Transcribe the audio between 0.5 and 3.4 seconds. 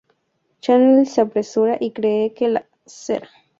Chanel se apresura y cree que la Sra.